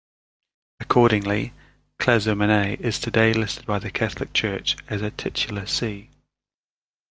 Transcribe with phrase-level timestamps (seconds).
[0.79, 1.53] Accordingly,
[1.99, 6.09] Clazomenae is today listed by the Catholic Church as a titular see.